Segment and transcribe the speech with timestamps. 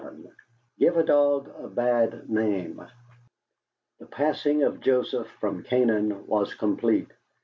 [0.01, 0.31] VII
[0.79, 2.87] GIVE A DOG A BAD NAME
[3.99, 7.11] The passing of Joseph from Canaan was complete.